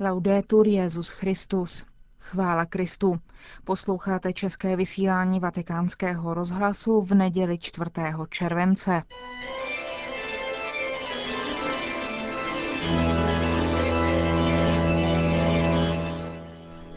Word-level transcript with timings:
Laudetur 0.00 0.66
Jezus 0.66 1.10
Christus. 1.10 1.86
Chvála 2.18 2.64
Kristu. 2.66 3.20
Posloucháte 3.64 4.32
české 4.32 4.76
vysílání 4.76 5.40
Vatikánského 5.40 6.34
rozhlasu 6.34 7.00
v 7.00 7.14
neděli 7.14 7.58
4. 7.58 7.90
července. 8.28 9.02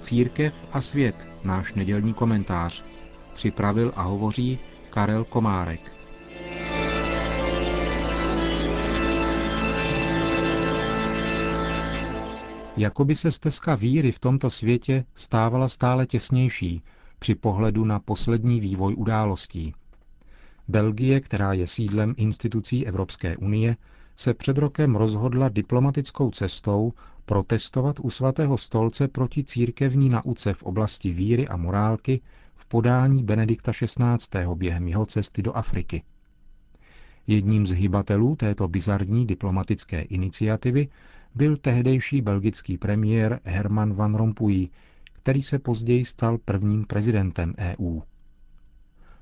Církev 0.02 0.54
a 0.72 0.82
svět, 0.82 1.28
náš 1.44 1.74
nedělní 1.74 2.14
komentář. 2.14 2.86
Připravil 3.34 3.94
a 3.96 4.02
hovoří 4.02 4.60
Karel 4.90 5.26
Komárek. 5.26 5.99
Jakoby 12.80 13.16
se 13.16 13.32
stezka 13.32 13.76
víry 13.76 14.12
v 14.12 14.20
tomto 14.20 14.50
světě 14.50 15.06
stávala 15.16 15.68
stále 15.68 16.06
těsnější 16.06 16.82
při 17.20 17.36
pohledu 17.36 17.86
na 17.86 18.00
poslední 18.00 18.60
vývoj 18.60 18.96
událostí. 18.98 19.74
Belgie, 20.68 21.20
která 21.20 21.54
je 21.54 21.68
sídlem 21.68 22.14
institucí 22.18 22.88
Evropské 22.88 23.38
unie, 23.38 23.76
se 24.16 24.34
před 24.34 24.58
rokem 24.58 24.96
rozhodla 24.96 25.50
diplomatickou 25.50 26.32
cestou 26.32 26.94
protestovat 27.26 27.96
u 28.00 28.10
svatého 28.10 28.58
stolce 28.58 29.08
proti 29.08 29.44
církevní 29.44 30.10
nauce 30.10 30.54
v 30.54 30.64
oblasti 30.64 31.12
víry 31.12 31.48
a 31.48 31.58
morálky 31.58 32.22
v 32.56 32.66
podání 32.66 33.24
Benedikta 33.24 33.72
XVI. 33.72 34.40
během 34.56 34.88
jeho 34.88 35.06
cesty 35.06 35.42
do 35.42 35.54
Afriky. 35.58 36.04
Jedním 37.28 37.68
z 37.68 37.72
hybatelů 37.72 38.36
této 38.36 38.68
bizarní 38.68 39.26
diplomatické 39.28 40.02
iniciativy 40.02 40.88
byl 41.40 41.58
tehdejší 41.58 42.22
belgický 42.22 42.78
premiér 42.78 43.40
Herman 43.44 43.94
Van 43.94 44.16
Rompuy, 44.16 44.68
který 45.14 45.42
se 45.42 45.60
později 45.60 46.06
stal 46.06 46.38
prvním 46.38 46.86
prezidentem 46.86 47.54
EU. 47.58 48.00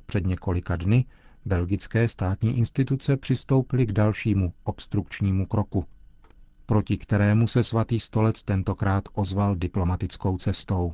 Před 0.05 0.25
několika 0.25 0.75
dny 0.75 1.06
belgické 1.45 2.08
státní 2.08 2.58
instituce 2.58 3.17
přistoupily 3.17 3.86
k 3.86 3.91
dalšímu 3.91 4.53
obstrukčnímu 4.64 5.45
kroku, 5.45 5.86
proti 6.66 6.97
kterému 6.97 7.47
se 7.47 7.64
svatý 7.64 8.00
stolec 8.00 8.44
tentokrát 8.44 9.03
ozval 9.13 9.56
diplomatickou 9.56 10.38
cestou. 10.38 10.94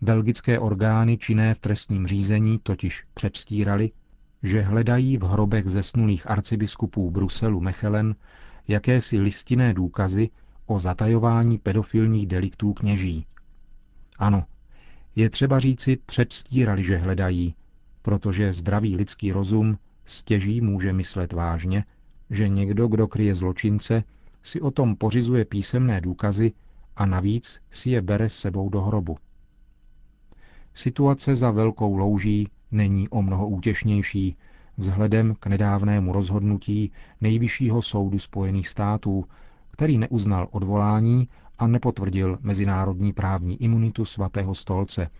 Belgické 0.00 0.58
orgány 0.58 1.18
činné 1.18 1.54
v 1.54 1.60
trestním 1.60 2.06
řízení 2.06 2.58
totiž 2.62 3.04
předstírali, 3.14 3.90
že 4.42 4.62
hledají 4.62 5.16
v 5.18 5.22
hrobech 5.22 5.68
zesnulých 5.68 6.30
arcibiskupů 6.30 7.10
Bruselu 7.10 7.60
Mechelen 7.60 8.14
jakési 8.68 9.20
listinné 9.20 9.74
důkazy 9.74 10.30
o 10.66 10.78
zatajování 10.78 11.58
pedofilních 11.58 12.26
deliktů 12.26 12.72
kněží. 12.72 13.26
Ano, 14.18 14.44
je 15.16 15.30
třeba 15.30 15.60
říci, 15.60 15.98
předstírali, 16.06 16.84
že 16.84 16.96
hledají, 16.96 17.54
protože 18.02 18.52
zdravý 18.52 18.96
lidský 18.96 19.32
rozum 19.32 19.78
stěží 20.04 20.60
může 20.60 20.92
myslet 20.92 21.32
vážně, 21.32 21.84
že 22.30 22.48
někdo, 22.48 22.88
kdo 22.88 23.08
kryje 23.08 23.34
zločince, 23.34 24.04
si 24.42 24.60
o 24.60 24.70
tom 24.70 24.96
pořizuje 24.96 25.44
písemné 25.44 26.00
důkazy 26.00 26.52
a 26.96 27.06
navíc 27.06 27.60
si 27.70 27.90
je 27.90 28.02
bere 28.02 28.30
sebou 28.30 28.68
do 28.68 28.80
hrobu. 28.80 29.18
Situace 30.74 31.34
za 31.34 31.50
velkou 31.50 31.96
louží 31.96 32.48
není 32.70 33.08
o 33.08 33.22
mnoho 33.22 33.48
útěšnější 33.48 34.36
vzhledem 34.78 35.34
k 35.40 35.46
nedávnému 35.46 36.12
rozhodnutí 36.12 36.92
Nejvyššího 37.20 37.82
soudu 37.82 38.18
Spojených 38.18 38.68
států, 38.68 39.24
který 39.70 39.98
neuznal 39.98 40.48
odvolání 40.50 41.28
a 41.58 41.66
nepotvrdil 41.66 42.38
mezinárodní 42.40 43.12
právní 43.12 43.62
imunitu 43.62 44.04
svatého 44.04 44.54
stolce, 44.54 45.10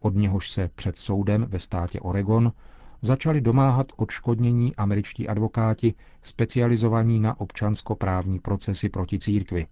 od 0.00 0.14
něhož 0.14 0.50
se 0.50 0.70
před 0.74 0.98
soudem 0.98 1.46
ve 1.48 1.58
státě 1.58 2.00
Oregon 2.00 2.52
začali 3.02 3.40
domáhat 3.40 3.86
odškodnění 3.96 4.76
američtí 4.76 5.28
advokáti 5.28 5.94
specializovaní 6.22 7.20
na 7.20 7.40
občanskoprávní 7.40 8.38
procesy 8.38 8.88
proti 8.88 9.18
církvi. 9.18 9.66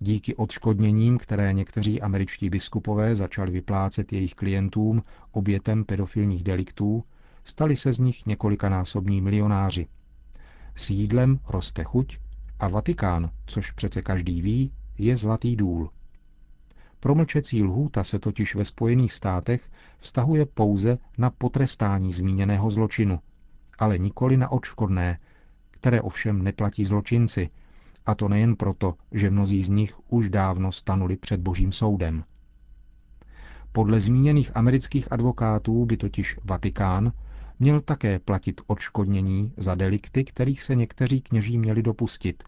Díky 0.00 0.34
odškodněním, 0.34 1.18
které 1.18 1.52
někteří 1.52 2.00
američtí 2.02 2.50
biskupové 2.50 3.14
začali 3.14 3.50
vyplácet 3.50 4.12
jejich 4.12 4.34
klientům 4.34 5.02
obětem 5.32 5.84
pedofilních 5.84 6.44
deliktů, 6.44 7.04
stali 7.44 7.76
se 7.76 7.92
z 7.92 7.98
nich 7.98 8.26
několikanásobní 8.26 9.20
milionáři. 9.20 9.86
Sídlem 10.76 11.40
roste 11.48 11.84
chuť 11.84 12.18
a 12.60 12.68
Vatikán, 12.68 13.30
což 13.46 13.70
přece 13.70 14.02
každý 14.02 14.42
ví, 14.42 14.72
je 14.98 15.16
zlatý 15.16 15.56
důl. 15.56 15.90
Promlčecí 17.00 17.62
lhůta 17.62 18.04
se 18.04 18.18
totiž 18.18 18.54
ve 18.54 18.64
Spojených 18.64 19.12
státech 19.12 19.70
vztahuje 19.98 20.46
pouze 20.46 20.98
na 21.18 21.30
potrestání 21.30 22.12
zmíněného 22.12 22.70
zločinu, 22.70 23.20
ale 23.78 23.98
nikoli 23.98 24.36
na 24.36 24.52
odškodné, 24.52 25.18
které 25.70 26.00
ovšem 26.00 26.42
neplatí 26.42 26.84
zločinci, 26.84 27.50
a 28.06 28.14
to 28.14 28.28
nejen 28.28 28.56
proto, 28.56 28.94
že 29.12 29.30
mnozí 29.30 29.64
z 29.64 29.68
nich 29.68 29.94
už 30.08 30.30
dávno 30.30 30.72
stanuli 30.72 31.16
před 31.16 31.40
božím 31.40 31.72
soudem. 31.72 32.24
Podle 33.72 34.00
zmíněných 34.00 34.56
amerických 34.56 35.12
advokátů 35.12 35.84
by 35.86 35.96
totiž 35.96 36.38
Vatikán 36.44 37.12
měl 37.58 37.80
také 37.80 38.18
platit 38.18 38.60
odškodnění 38.66 39.52
za 39.56 39.74
delikty, 39.74 40.24
kterých 40.24 40.62
se 40.62 40.74
někteří 40.74 41.20
kněží 41.20 41.58
měli 41.58 41.82
dopustit, 41.82 42.44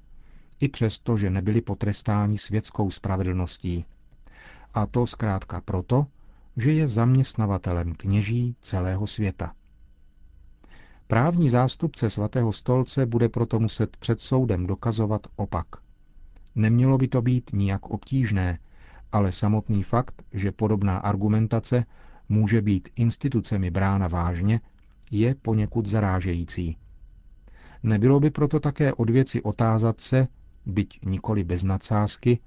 i 0.61 0.69
přesto, 0.69 1.17
že 1.17 1.31
nebyli 1.31 1.61
potrestáni 1.61 2.39
světskou 2.39 2.91
spravedlností. 2.91 3.85
A 4.75 4.87
to 4.87 5.07
zkrátka 5.07 5.61
proto, 5.61 6.07
že 6.57 6.73
je 6.73 6.89
zaměstnavatelem 6.89 7.95
kněží 7.95 8.57
celého 8.61 9.07
světa. 9.07 9.53
Právní 11.07 11.49
zástupce 11.51 12.11
svatého 12.11 12.53
stolce 12.53 13.07
bude 13.07 13.29
proto 13.29 13.61
muset 13.61 13.97
před 13.97 14.21
soudem 14.21 14.67
dokazovat 14.67 15.27
opak. 15.37 15.67
Nemělo 16.55 16.99
by 16.99 17.09
to 17.09 17.23
být 17.23 17.51
nijak 17.53 17.87
obtížné, 17.87 18.59
ale 19.13 19.33
samotný 19.33 19.83
fakt, 19.83 20.23
že 20.33 20.53
podobná 20.53 20.99
argumentace 20.99 21.85
může 22.29 22.63
být 22.63 22.89
institucemi 22.97 23.71
brána 23.71 24.09
vážně, 24.09 24.61
je 25.11 25.35
poněkud 25.35 25.87
zarážející. 25.87 26.77
Nebylo 27.83 28.21
by 28.21 28.31
proto 28.31 28.61
také 28.61 28.93
od 28.95 29.11
věci 29.11 29.43
otázat 29.43 30.01
se, 30.01 30.29
byť 30.67 30.99
nikoli 31.05 31.45
bez 31.45 31.65
nadsázky, 31.65 32.39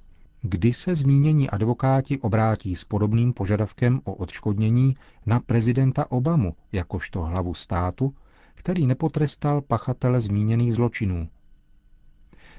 kdy 0.41 0.73
se 0.73 0.95
zmínění 0.95 1.49
advokáti 1.49 2.19
obrátí 2.19 2.75
s 2.75 2.83
podobným 2.83 3.33
požadavkem 3.33 4.01
o 4.03 4.13
odškodnění 4.13 4.97
na 5.25 5.39
prezidenta 5.39 6.11
Obamu 6.11 6.55
jakožto 6.71 7.21
hlavu 7.21 7.53
státu, 7.53 8.13
který 8.55 8.87
nepotrestal 8.87 9.61
pachatele 9.61 10.21
zmíněných 10.21 10.73
zločinů. 10.73 11.29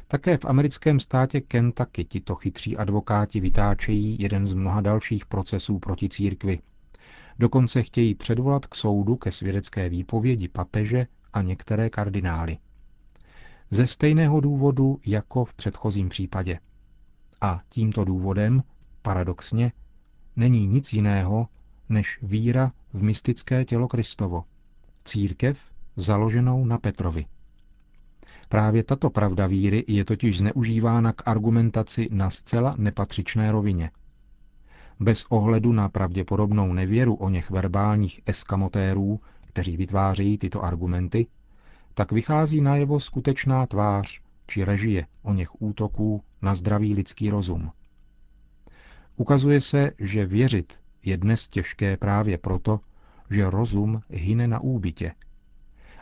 Také 0.08 0.38
v 0.38 0.44
americkém 0.44 1.00
státě 1.00 1.40
Kentucky 1.40 2.04
tito 2.04 2.34
chytří 2.34 2.76
advokáti 2.76 3.40
vytáčejí 3.40 4.16
jeden 4.20 4.46
z 4.46 4.54
mnoha 4.54 4.80
dalších 4.80 5.26
procesů 5.26 5.78
proti 5.78 6.08
církvi. 6.08 6.58
Dokonce 7.40 7.82
chtějí 7.82 8.14
předvolat 8.14 8.66
k 8.66 8.74
soudu 8.74 9.16
ke 9.16 9.30
svědecké 9.30 9.88
výpovědi 9.88 10.48
papeže 10.48 11.06
a 11.32 11.42
některé 11.42 11.90
kardinály. 11.90 12.58
Ze 13.70 13.86
stejného 13.86 14.40
důvodu 14.40 15.00
jako 15.06 15.44
v 15.44 15.54
předchozím 15.54 16.08
případě. 16.08 16.58
A 17.40 17.60
tímto 17.68 18.04
důvodem, 18.04 18.62
paradoxně, 19.02 19.72
není 20.36 20.66
nic 20.66 20.92
jiného 20.92 21.48
než 21.88 22.18
víra 22.22 22.72
v 22.92 23.02
mystické 23.02 23.64
tělo 23.64 23.88
Kristovo, 23.88 24.44
církev 25.04 25.58
založenou 25.96 26.64
na 26.64 26.78
Petrovi. 26.78 27.26
Právě 28.48 28.84
tato 28.84 29.10
pravda 29.10 29.46
víry 29.46 29.84
je 29.88 30.04
totiž 30.04 30.38
zneužívána 30.38 31.12
k 31.12 31.28
argumentaci 31.28 32.08
na 32.12 32.30
zcela 32.30 32.74
nepatřičné 32.78 33.52
rovině 33.52 33.90
bez 35.00 35.24
ohledu 35.28 35.72
na 35.72 35.88
pravděpodobnou 35.88 36.72
nevěru 36.72 37.14
o 37.14 37.28
něch 37.28 37.50
verbálních 37.50 38.20
eskamotérů, 38.26 39.20
kteří 39.46 39.76
vytvářejí 39.76 40.38
tyto 40.38 40.64
argumenty, 40.64 41.26
tak 41.94 42.12
vychází 42.12 42.60
najevo 42.60 43.00
skutečná 43.00 43.66
tvář 43.66 44.20
či 44.46 44.64
režie 44.64 45.06
o 45.22 45.32
něch 45.32 45.62
útoků 45.62 46.22
na 46.42 46.54
zdravý 46.54 46.94
lidský 46.94 47.30
rozum. 47.30 47.70
Ukazuje 49.16 49.60
se, 49.60 49.90
že 49.98 50.26
věřit 50.26 50.80
je 51.04 51.16
dnes 51.16 51.48
těžké 51.48 51.96
právě 51.96 52.38
proto, 52.38 52.80
že 53.30 53.50
rozum 53.50 54.00
hyne 54.10 54.48
na 54.48 54.60
úbytě. 54.60 55.12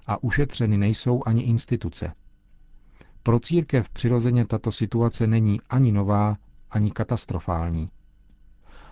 A 0.06 0.22
ušetřeny 0.22 0.78
nejsou 0.78 1.22
ani 1.26 1.42
instituce. 1.42 2.12
Pro 3.22 3.40
církev 3.40 3.88
přirozeně 3.88 4.46
tato 4.46 4.72
situace 4.72 5.26
není 5.26 5.60
ani 5.70 5.92
nová, 5.92 6.36
ani 6.70 6.90
katastrofální. 6.90 7.90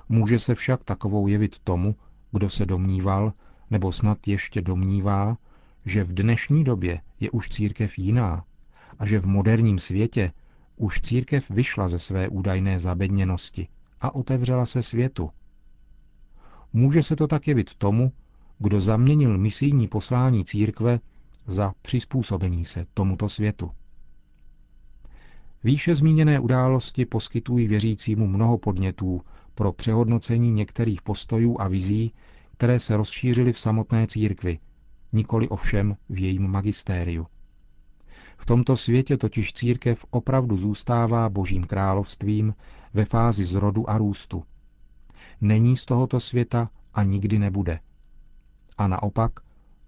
Může 0.08 0.38
se 0.38 0.54
však 0.54 0.84
takovou 0.84 1.26
jevit 1.26 1.58
tomu, 1.58 1.96
kdo 2.32 2.50
se 2.50 2.66
domníval, 2.66 3.32
nebo 3.70 3.92
snad 3.92 4.28
ještě 4.28 4.62
domnívá, 4.62 5.36
že 5.84 6.04
v 6.04 6.14
dnešní 6.14 6.64
době 6.64 7.00
je 7.20 7.30
už 7.30 7.48
církev 7.48 7.98
jiná 7.98 8.44
a 8.98 9.06
že 9.06 9.18
v 9.18 9.26
moderním 9.26 9.78
světě 9.78 10.32
Už 10.76 11.00
církev 11.00 11.50
vyšla 11.50 11.88
ze 11.88 11.98
své 11.98 12.28
údajné 12.28 12.80
zabedněnosti 12.80 13.68
a 14.00 14.14
otevřela 14.14 14.66
se 14.66 14.82
světu. 14.82 15.30
Může 16.72 17.02
se 17.02 17.16
to 17.16 17.26
tak 17.26 17.48
jevit 17.48 17.74
tomu, 17.74 18.12
kdo 18.58 18.80
zaměnil 18.80 19.38
misijní 19.38 19.88
poslání 19.88 20.44
církve 20.44 21.00
za 21.46 21.72
přizpůsobení 21.82 22.64
se 22.64 22.86
tomuto 22.94 23.28
světu. 23.28 23.70
Výše 25.64 25.94
zmíněné 25.94 26.40
události 26.40 27.06
poskytují 27.06 27.68
věřícímu 27.68 28.26
mnoho 28.26 28.58
podnětů 28.58 29.22
pro 29.56 29.72
přehodnocení 29.72 30.50
některých 30.50 31.02
postojů 31.02 31.60
a 31.60 31.68
vizí, 31.68 32.12
které 32.52 32.78
se 32.78 32.96
rozšířily 32.96 33.52
v 33.52 33.58
samotné 33.58 34.06
církvi, 34.06 34.58
nikoli 35.12 35.48
ovšem 35.48 35.96
v 36.08 36.18
jejím 36.18 36.48
magistériu. 36.48 37.26
V 38.38 38.46
tomto 38.46 38.76
světě 38.76 39.16
totiž 39.16 39.52
církev 39.52 40.04
opravdu 40.10 40.56
zůstává 40.56 41.28
božím 41.28 41.64
královstvím 41.64 42.54
ve 42.94 43.04
fázi 43.04 43.44
zrodu 43.44 43.90
a 43.90 43.98
růstu. 43.98 44.44
Není 45.40 45.76
z 45.76 45.84
tohoto 45.84 46.20
světa 46.20 46.70
a 46.94 47.02
nikdy 47.02 47.38
nebude. 47.38 47.80
A 48.78 48.88
naopak, 48.88 49.32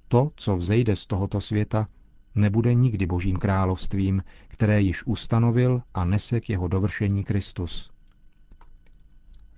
to, 0.08 0.30
co 0.36 0.56
vzejde 0.56 0.96
z 0.96 1.06
tohoto 1.06 1.40
světa, 1.40 1.88
nebude 2.34 2.74
nikdy 2.74 3.06
božím 3.06 3.36
královstvím, 3.36 4.22
které 4.48 4.80
již 4.82 5.06
ustanovil 5.06 5.82
a 5.94 6.04
nese 6.04 6.40
k 6.40 6.50
jeho 6.50 6.68
dovršení 6.68 7.24
Kristus. 7.24 7.90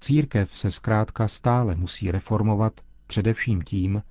Církev 0.00 0.58
se 0.58 0.70
zkrátka 0.70 1.28
stále 1.28 1.76
musí 1.76 2.10
reformovat 2.10 2.80
především 3.06 3.62
tím, 3.62 4.02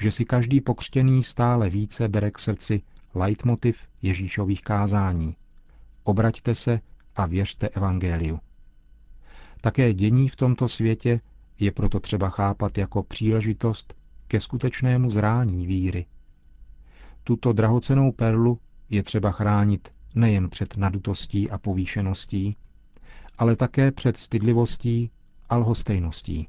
že 0.00 0.10
si 0.10 0.24
každý 0.24 0.60
pokřtěný 0.60 1.24
stále 1.24 1.70
více 1.70 2.08
bere 2.08 2.30
k 2.30 2.38
srdci 2.38 2.82
leitmotiv 3.14 3.78
Ježíšových 4.02 4.62
kázání. 4.62 5.36
Obraťte 6.04 6.54
se 6.54 6.80
a 7.16 7.26
věřte 7.26 7.68
Evangeliu. 7.68 8.40
Také 9.60 9.94
dění 9.94 10.28
v 10.28 10.36
tomto 10.36 10.68
světě 10.68 11.20
je 11.58 11.72
proto 11.72 12.00
třeba 12.00 12.28
chápat 12.28 12.78
jako 12.78 13.02
příležitost 13.02 13.94
ke 14.28 14.40
skutečnému 14.40 15.10
zrání 15.10 15.66
víry. 15.66 16.06
Tuto 17.24 17.52
drahocenou 17.52 18.12
perlu 18.12 18.58
je 18.90 19.02
třeba 19.02 19.30
chránit 19.30 19.92
nejen 20.14 20.48
před 20.48 20.76
nadutostí 20.76 21.50
a 21.50 21.58
povýšeností, 21.58 22.56
ale 23.38 23.56
také 23.56 23.92
před 23.92 24.16
stydlivostí 24.16 25.10
a 25.48 25.56
lhostejností. 25.56 26.48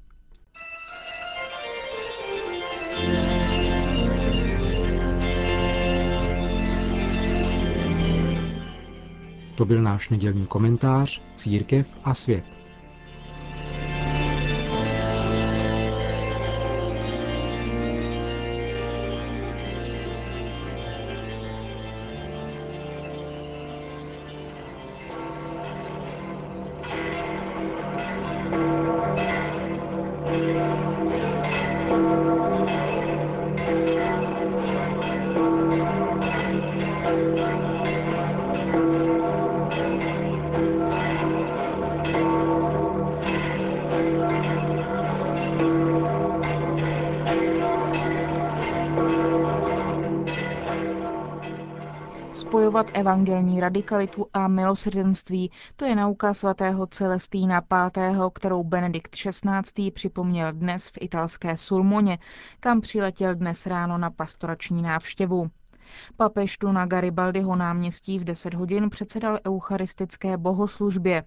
To 9.56 9.66
byl 9.66 9.82
náš 9.82 10.10
nedělní 10.10 10.48
komentář 10.48 11.22
Církev 11.36 11.88
a 12.04 12.14
svět. 12.14 12.44
Spojovat 52.80 53.00
evangelní 53.00 53.60
radikalitu 53.60 54.26
a 54.34 54.48
milosrdenství. 54.48 55.52
To 55.76 55.86
je 55.86 55.96
nauka 55.96 56.34
svatého 56.34 56.88
Celestína 56.88 57.62
V., 57.62 58.30
kterou 58.34 58.64
Benedikt 58.64 59.16
XVI. 59.16 59.92
připomněl 59.92 60.54
dnes 60.54 60.88
v 60.88 60.98
italské 61.02 61.58
Sulmoně, 61.58 62.18
kam 62.60 62.82
přiletěl 62.82 63.36
dnes 63.36 63.66
ráno 63.66 63.98
na 63.98 64.10
pastorační 64.10 64.82
návštěvu. 64.82 65.50
Papež 66.18 66.58
tu 66.58 66.72
na 66.72 66.86
Garibaldiho 66.86 67.56
náměstí 67.56 68.20
v 68.20 68.24
10 68.24 68.54
hodin 68.54 68.90
předsedal 68.90 69.40
eucharistické 69.48 70.38
bohoslužbě. 70.38 71.24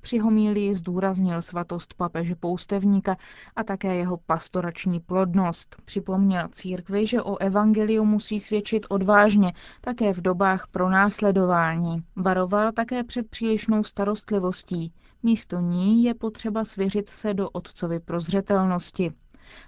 Při 0.00 0.18
homílii 0.18 0.74
zdůraznil 0.74 1.42
svatost 1.42 1.94
papeže 1.94 2.34
poustevníka 2.34 3.16
a 3.56 3.64
také 3.64 3.94
jeho 3.94 4.16
pastorační 4.16 5.00
plodnost. 5.00 5.76
Připomněl 5.84 6.48
církvi, 6.52 7.06
že 7.06 7.22
o 7.22 7.36
evangeliu 7.36 8.04
musí 8.04 8.40
svědčit 8.40 8.86
odvážně, 8.88 9.52
také 9.80 10.12
v 10.12 10.20
dobách 10.20 10.66
pronásledování. 10.66 12.02
Varoval 12.16 12.72
také 12.72 13.04
před 13.04 13.30
přílišnou 13.30 13.84
starostlivostí. 13.84 14.92
Místo 15.22 15.60
ní 15.60 16.04
je 16.04 16.14
potřeba 16.14 16.64
svěřit 16.64 17.08
se 17.08 17.34
do 17.34 17.50
otcovy 17.50 18.00
prozřetelnosti. 18.00 19.12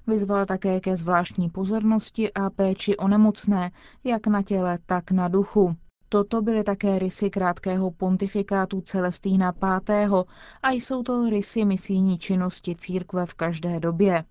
Vyzval 0.06 0.47
také 0.47 0.81
ke 0.81 0.97
zvláštní 0.97 1.51
pozornosti 1.51 2.33
a 2.33 2.51
péči 2.51 2.97
o 2.97 3.09
nemocné, 3.09 3.71
jak 4.05 4.27
na 4.27 4.43
těle, 4.43 4.79
tak 4.87 5.11
na 5.11 5.29
duchu. 5.29 5.77
Toto 6.09 6.43
byly 6.43 6.65
také 6.65 6.99
rysy 6.99 7.31
krátkého 7.31 7.91
pontifikátu 7.91 8.81
Celestína 8.81 9.53
V. 9.53 10.25
a 10.62 10.71
jsou 10.71 11.03
to 11.03 11.31
rysy 11.31 11.65
misijní 11.65 12.19
činnosti 12.19 12.77
církve 12.77 13.27
v 13.27 13.35
každé 13.35 13.81
době. 13.81 14.25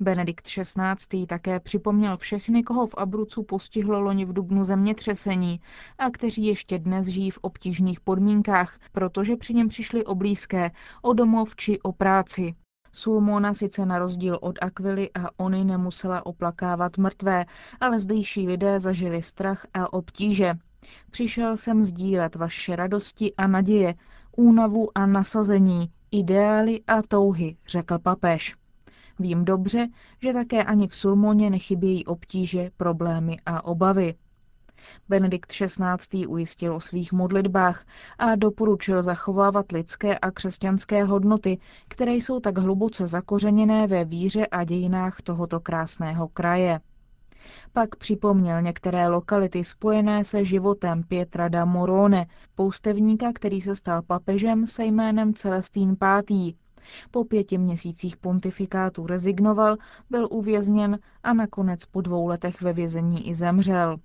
Benedikt 0.00 0.46
XVI. 0.46 1.26
také 1.26 1.60
připomněl 1.60 2.16
všechny, 2.16 2.62
koho 2.62 2.86
v 2.86 2.94
Abrucu 2.94 3.42
postihlo 3.42 4.00
loni 4.00 4.24
v 4.24 4.32
Dubnu 4.32 4.64
zemětřesení 4.64 5.60
a 5.98 6.10
kteří 6.10 6.46
ještě 6.46 6.78
dnes 6.78 7.06
žijí 7.06 7.30
v 7.30 7.38
obtížných 7.38 8.00
podmínkách, 8.00 8.78
protože 8.92 9.36
při 9.36 9.54
něm 9.54 9.68
přišli 9.68 10.04
o 10.04 10.14
blízké, 10.14 10.70
o 11.02 11.12
domov 11.12 11.56
či 11.56 11.80
o 11.80 11.92
práci. 11.92 12.54
Sulmona 12.92 13.54
sice 13.54 13.86
na 13.86 13.98
rozdíl 13.98 14.38
od 14.40 14.58
Aquily 14.62 15.10
a 15.14 15.28
Ony 15.36 15.64
nemusela 15.64 16.26
oplakávat 16.26 16.98
mrtvé, 16.98 17.44
ale 17.80 18.00
zdejší 18.00 18.46
lidé 18.48 18.80
zažili 18.80 19.22
strach 19.22 19.66
a 19.74 19.92
obtíže, 19.92 20.54
Přišel 21.10 21.56
jsem 21.56 21.82
sdílet 21.82 22.34
vaše 22.34 22.76
radosti 22.76 23.34
a 23.36 23.46
naděje, 23.46 23.94
únavu 24.36 24.88
a 24.94 25.06
nasazení, 25.06 25.90
ideály 26.10 26.80
a 26.86 27.02
touhy, 27.02 27.56
řekl 27.66 27.98
papež. 27.98 28.56
Vím 29.18 29.44
dobře, 29.44 29.88
že 30.22 30.32
také 30.32 30.64
ani 30.64 30.88
v 30.88 30.94
Sulmoně 30.94 31.50
nechybějí 31.50 32.06
obtíže, 32.06 32.70
problémy 32.76 33.36
a 33.46 33.64
obavy. 33.64 34.14
Benedikt 35.08 35.52
XVI. 35.52 36.26
ujistil 36.26 36.74
o 36.74 36.80
svých 36.80 37.12
modlitbách 37.12 37.86
a 38.18 38.34
doporučil 38.34 39.02
zachovávat 39.02 39.72
lidské 39.72 40.18
a 40.18 40.30
křesťanské 40.30 41.04
hodnoty, 41.04 41.58
které 41.88 42.12
jsou 42.12 42.40
tak 42.40 42.58
hluboce 42.58 43.08
zakořeněné 43.08 43.86
ve 43.86 44.04
víře 44.04 44.46
a 44.46 44.64
dějinách 44.64 45.22
tohoto 45.22 45.60
krásného 45.60 46.28
kraje. 46.28 46.80
Pak 47.72 47.96
připomněl 47.96 48.62
některé 48.62 49.08
lokality 49.08 49.64
spojené 49.64 50.24
se 50.24 50.44
životem 50.44 51.02
Pietra 51.02 51.48
da 51.48 51.64
Morone, 51.64 52.26
poustevníka, 52.54 53.32
který 53.34 53.60
se 53.60 53.74
stal 53.74 54.02
papežem 54.02 54.66
se 54.66 54.84
jménem 54.84 55.34
Celestín 55.34 55.96
V. 56.00 56.22
Po 57.10 57.24
pěti 57.24 57.58
měsících 57.58 58.16
pontifikátu 58.16 59.06
rezignoval, 59.06 59.76
byl 60.10 60.28
uvězněn 60.30 60.98
a 61.22 61.32
nakonec 61.32 61.84
po 61.84 62.00
dvou 62.00 62.26
letech 62.26 62.62
ve 62.62 62.72
vězení 62.72 63.28
i 63.28 63.34
zemřel. 63.34 63.96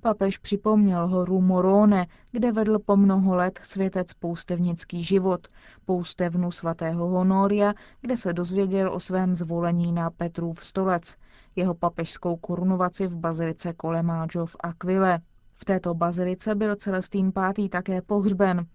Papež 0.00 0.38
připomněl 0.38 1.08
horu 1.08 1.40
Morone, 1.40 2.06
kde 2.32 2.52
vedl 2.52 2.78
po 2.78 2.96
mnoho 2.96 3.34
let 3.34 3.60
světec 3.62 4.12
poustevnický 4.12 5.02
život, 5.02 5.48
poustevnu 5.84 6.50
svatého 6.50 7.08
Honoria, 7.08 7.74
kde 8.00 8.16
se 8.16 8.32
dozvěděl 8.32 8.92
o 8.92 9.00
svém 9.00 9.34
zvolení 9.34 9.92
na 9.92 10.10
Petrův 10.10 10.64
stolec, 10.64 11.16
jeho 11.56 11.74
papežskou 11.74 12.36
korunovaci 12.36 13.06
v 13.06 13.16
bazilice 13.16 13.72
Kolemážo 13.72 14.46
v 14.46 14.56
Aquile. 14.60 15.20
V 15.60 15.64
této 15.64 15.94
bazilice 15.94 16.54
byl 16.54 16.76
Celestín 16.76 17.32
V. 17.36 17.68
také 17.68 18.02
pohřben. 18.02 18.66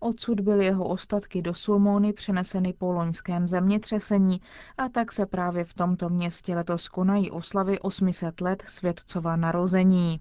Odsud 0.00 0.40
byly 0.40 0.64
jeho 0.64 0.88
ostatky 0.88 1.42
do 1.42 1.54
Sulmony 1.54 2.12
přeneseny 2.12 2.72
po 2.72 2.92
loňském 2.92 3.46
zemětřesení 3.46 4.40
a 4.78 4.88
tak 4.88 5.12
se 5.12 5.26
právě 5.26 5.64
v 5.64 5.74
tomto 5.74 6.08
městě 6.08 6.54
letos 6.56 6.88
konají 6.88 7.30
oslavy 7.30 7.78
800 7.78 8.40
let 8.40 8.62
světcova 8.66 9.36
narození. 9.36 10.20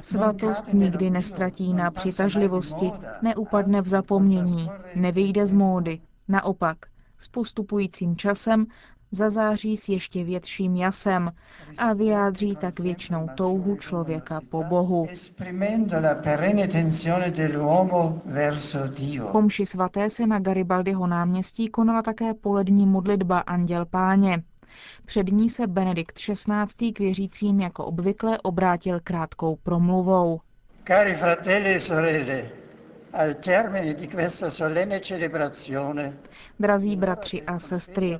Svatost 0.00 0.72
nikdy 0.72 1.10
nestratí 1.10 1.74
na 1.74 1.90
přitažlivosti, 1.90 2.92
neupadne 3.22 3.80
v 3.80 3.88
zapomnění, 3.88 4.70
nevyjde 4.94 5.46
z 5.46 5.52
módy. 5.52 6.00
Naopak, 6.28 6.76
s 7.18 7.28
postupujícím 7.28 8.16
časem 8.16 8.66
zazáří 9.10 9.76
s 9.76 9.88
ještě 9.88 10.24
větším 10.24 10.76
jasem 10.76 11.32
a 11.78 11.92
vyjádří 11.92 12.56
tak 12.56 12.80
věčnou 12.80 13.28
touhu 13.34 13.76
člověka 13.76 14.40
po 14.50 14.64
Bohu. 14.64 15.06
Po 19.32 19.42
mši 19.42 19.66
svaté 19.66 20.10
se 20.10 20.26
na 20.26 20.38
Garibaldiho 20.38 21.06
náměstí 21.06 21.68
konala 21.68 22.02
také 22.02 22.34
polední 22.34 22.86
modlitba 22.86 23.38
Anděl 23.38 23.86
Páně. 23.86 24.42
Před 25.04 25.32
ní 25.32 25.50
se 25.50 25.66
Benedikt 25.66 26.18
XVI. 26.18 26.92
k 26.92 26.98
věřícím 26.98 27.60
jako 27.60 27.84
obvykle 27.84 28.38
obrátil 28.38 29.00
krátkou 29.04 29.56
promluvou. 29.56 30.40
Cari 30.86 31.14
fratelli 31.14 31.74
e 31.74 31.80
sorelle, 31.80 32.50
al 33.12 33.34
termine 33.34 33.94
di 33.94 34.08
questa 34.08 34.50
solenne 34.50 35.00
celebrazione 35.00 36.12
Drazí 36.60 36.96
bratři 36.96 37.42
a 37.42 37.58
sestry, 37.58 38.18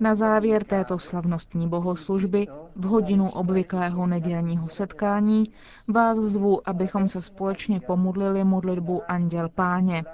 na 0.00 0.14
závěr 0.14 0.64
této 0.64 0.98
slavnostní 0.98 1.68
bohoslužby 1.68 2.46
v 2.76 2.84
hodinu 2.84 3.30
obvyklého 3.30 4.06
nedělního 4.06 4.68
setkání 4.68 5.44
vás 5.88 6.18
zvu, 6.18 6.68
abychom 6.68 7.08
se 7.08 7.22
společně 7.22 7.80
pomodlili 7.80 8.44
modlitbu 8.44 9.02
Anděl 9.08 9.48
Páně. 9.48 10.04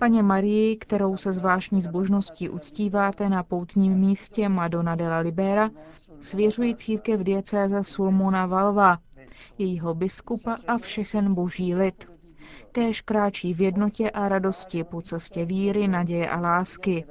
Paně 0.00 0.22
Marii, 0.22 0.76
kterou 0.76 1.16
se 1.16 1.32
zvláštní 1.32 1.80
zbožností 1.80 2.48
uctíváte 2.48 3.28
na 3.28 3.42
poutním 3.42 3.98
místě 3.98 4.48
Madonna 4.48 4.94
della 4.94 5.18
Libera, 5.18 5.70
svěřují 6.20 6.74
církev 6.74 7.20
diecéze 7.20 7.84
Sulmona 7.84 8.46
Valva, 8.46 8.98
jejího 9.58 9.94
biskupa 9.94 10.56
a 10.68 10.78
všechen 10.78 11.34
boží 11.34 11.74
lid. 11.74 12.08
Kéž 12.72 13.00
kráčí 13.00 13.54
v 13.54 13.60
jednotě 13.60 14.10
a 14.10 14.28
radosti 14.28 14.84
po 14.84 15.02
cestě 15.02 15.44
víry, 15.44 15.88
naděje 15.88 16.30
a 16.30 16.40
lásky. 16.40 17.04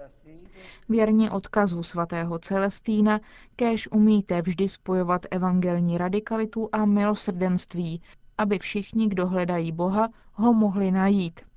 Věrně 0.89 1.31
odkazu 1.31 1.83
svatého 1.83 2.39
Celestína, 2.39 3.19
kéž 3.55 3.91
umíte 3.91 4.41
vždy 4.41 4.67
spojovat 4.67 5.25
evangelní 5.31 5.97
radikalitu 5.97 6.69
a 6.71 6.85
milosrdenství, 6.85 8.01
aby 8.37 8.59
všichni, 8.59 9.07
kdo 9.07 9.27
hledají 9.27 9.71
Boha, 9.71 10.09
ho 10.33 10.53
mohli 10.53 10.91
najít. 10.91 11.48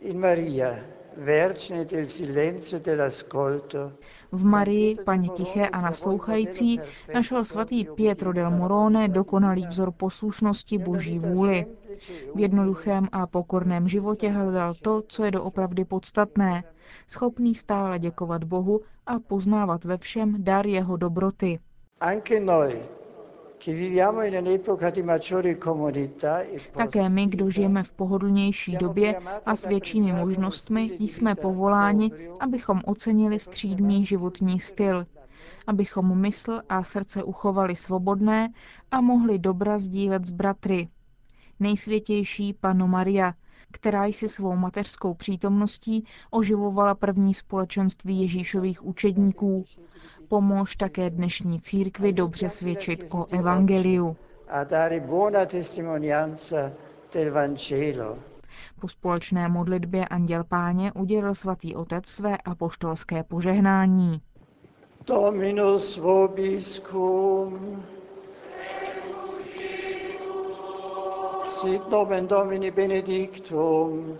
In 0.00 0.20
Maria, 0.20 0.78
v 4.32 4.44
Marii, 4.44 4.96
paní 5.04 5.28
tiché 5.28 5.68
a 5.68 5.80
naslouchající, 5.80 6.80
našel 7.14 7.44
svatý 7.44 7.84
Pietro 7.84 8.32
del 8.32 8.50
Morone 8.50 9.08
dokonalý 9.08 9.66
vzor 9.66 9.92
poslušnosti 9.92 10.78
boží 10.78 11.18
vůli. 11.18 11.66
V 12.34 12.40
jednoduchém 12.40 13.08
a 13.12 13.26
pokorném 13.26 13.88
životě 13.88 14.30
hledal 14.30 14.74
to, 14.74 15.02
co 15.08 15.24
je 15.24 15.30
doopravdy 15.30 15.84
podstatné, 15.84 16.64
schopný 17.06 17.54
stále 17.54 17.98
děkovat 17.98 18.44
Bohu 18.44 18.80
a 19.06 19.18
poznávat 19.18 19.84
ve 19.84 19.98
všem 19.98 20.44
dar 20.44 20.66
jeho 20.66 20.96
dobroty. 20.96 21.58
Anche 22.00 22.40
noi, 22.40 22.82
také 26.76 27.08
my, 27.08 27.26
kdo 27.26 27.50
žijeme 27.50 27.82
v 27.82 27.92
pohodlnější 27.92 28.76
době 28.76 29.20
a 29.46 29.56
s 29.56 29.66
většími 29.66 30.12
možnostmi, 30.12 30.90
jsme 30.98 31.34
povoláni, 31.34 32.12
abychom 32.40 32.80
ocenili 32.84 33.38
střídmý 33.38 34.06
životní 34.06 34.60
styl, 34.60 35.06
abychom 35.66 36.20
mysl 36.20 36.60
a 36.68 36.82
srdce 36.82 37.22
uchovali 37.22 37.76
svobodné 37.76 38.52
a 38.90 39.00
mohli 39.00 39.38
dobra 39.38 39.78
sdílet 39.78 40.26
s 40.26 40.30
bratry. 40.30 40.88
Nejsvětější 41.60 42.52
Pano 42.52 42.88
Maria, 42.88 43.34
která 43.76 44.04
si 44.06 44.28
svou 44.28 44.56
mateřskou 44.56 45.14
přítomností 45.14 46.04
oživovala 46.30 46.94
první 46.94 47.34
společenství 47.34 48.20
Ježíšových 48.20 48.84
učedníků, 48.86 49.64
Pomož 50.28 50.76
také 50.76 51.10
dnešní 51.10 51.60
církvi 51.60 52.12
dobře 52.12 52.48
svědčit 52.48 53.04
o 53.14 53.26
evangeliu. 53.30 54.16
Po 58.80 58.88
společné 58.88 59.48
modlitbě 59.48 60.08
Anděl 60.08 60.44
Páně 60.44 60.92
udělil 60.92 61.34
svatý 61.34 61.74
otec 61.76 62.06
své 62.06 62.36
apoštolské 62.36 63.22
požehnání. 63.22 64.20
Dominus 65.06 65.96
vobiscum. 65.96 67.82
Sit 71.60 71.88
nomen 71.88 72.26
Domini 72.26 72.68
benedictum. 72.68 74.18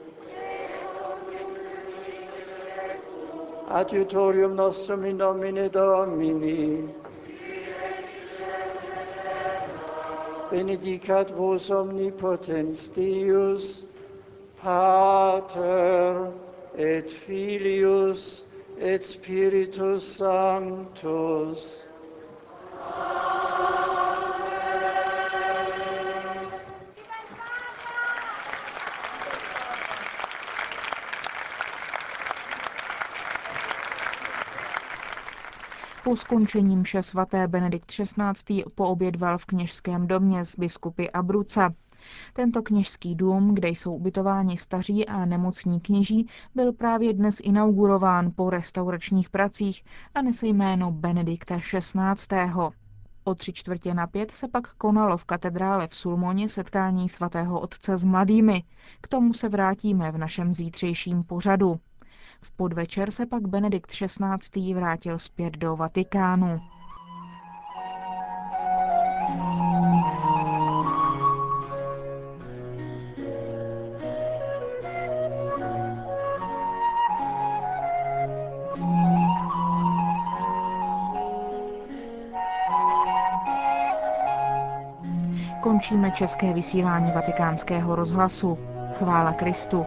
Adiutorium 3.68 4.54
nostrum 4.54 5.04
in 5.04 5.18
nomine 5.18 5.68
Domini. 5.70 6.88
Benedicat 10.50 11.30
vos 11.32 11.68
omnipotens 11.68 12.88
Deus, 12.94 13.84
Pater 14.56 16.32
et 16.74 17.10
Filius 17.10 18.44
et 18.80 19.04
Spiritus 19.04 20.04
Sanctus. 20.16 21.85
Po 36.06 36.16
skončení 36.16 36.76
mše 36.76 37.02
svaté 37.02 37.48
Benedikt 37.48 37.86
XVI. 37.86 38.64
poobědval 38.74 39.38
v 39.38 39.44
kněžském 39.46 40.06
domě 40.06 40.44
z 40.44 40.58
biskupy 40.58 41.10
Abruca. 41.10 41.74
Tento 42.32 42.62
kněžský 42.62 43.14
dům, 43.14 43.54
kde 43.54 43.68
jsou 43.68 43.94
ubytováni 43.94 44.56
staří 44.56 45.06
a 45.06 45.24
nemocní 45.24 45.80
kněží, 45.80 46.28
byl 46.54 46.72
právě 46.72 47.12
dnes 47.12 47.40
inaugurován 47.40 48.30
po 48.36 48.50
restauračních 48.50 49.30
pracích 49.30 49.82
a 50.14 50.22
nese 50.22 50.46
jméno 50.46 50.92
Benedikta 50.92 51.58
XVI. 51.58 52.52
O 53.24 53.34
tři 53.34 53.52
čtvrtě 53.52 53.94
na 53.94 54.06
pět 54.06 54.30
se 54.30 54.48
pak 54.48 54.74
konalo 54.74 55.16
v 55.16 55.24
katedrále 55.24 55.88
v 55.88 55.94
Sulmoně 55.94 56.48
setkání 56.48 57.08
svatého 57.08 57.60
otce 57.60 57.96
s 57.96 58.04
mladými. 58.04 58.62
K 59.00 59.08
tomu 59.08 59.32
se 59.32 59.48
vrátíme 59.48 60.10
v 60.12 60.18
našem 60.18 60.52
zítřejším 60.52 61.24
pořadu. 61.24 61.80
V 62.42 62.52
podvečer 62.52 63.10
se 63.10 63.26
pak 63.26 63.48
Benedikt 63.48 63.90
XVI. 63.90 64.74
vrátil 64.74 65.18
zpět 65.18 65.56
do 65.56 65.76
Vatikánu. 65.76 66.60
Končíme 85.66 86.10
české 86.10 86.52
vysílání 86.52 87.12
vatikánského 87.12 87.96
rozhlasu. 87.96 88.58
Chvála 88.92 89.32
Kristu. 89.32 89.86